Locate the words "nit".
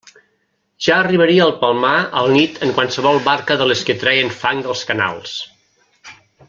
2.39-2.57